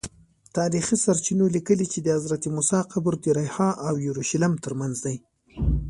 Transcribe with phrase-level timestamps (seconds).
[0.57, 5.17] تاریخي سرچینو لیکلي چې د حضرت موسی قبر د ریحا او اورشلیم ترمنځ دی.